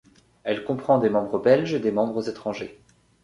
Elle 0.43 0.63
comprend 0.63 0.97
des 0.97 1.11
membres 1.11 1.37
belges 1.37 1.75
et 1.75 1.79
des 1.79 1.91
membres 1.91 2.27
étrangers. 2.27 2.81